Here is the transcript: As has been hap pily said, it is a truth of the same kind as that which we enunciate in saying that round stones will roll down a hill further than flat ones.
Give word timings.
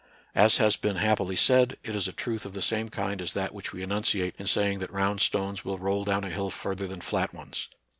As 0.33 0.57
has 0.57 0.77
been 0.77 0.95
hap 0.95 1.19
pily 1.19 1.37
said, 1.37 1.77
it 1.83 1.95
is 1.95 2.07
a 2.07 2.11
truth 2.11 2.43
of 2.43 2.53
the 2.53 2.61
same 2.63 2.89
kind 2.89 3.21
as 3.21 3.33
that 3.33 3.53
which 3.53 3.71
we 3.71 3.83
enunciate 3.83 4.33
in 4.39 4.47
saying 4.47 4.79
that 4.79 4.89
round 4.91 5.21
stones 5.21 5.63
will 5.63 5.77
roll 5.77 6.03
down 6.05 6.23
a 6.23 6.31
hill 6.31 6.49
further 6.49 6.87
than 6.87 7.01
flat 7.01 7.35
ones. 7.35 7.69